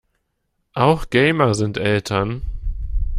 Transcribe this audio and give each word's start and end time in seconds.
Auch 0.73 1.11
Gamer 1.11 1.53
sind 1.53 1.77
Eltern. 1.77 2.41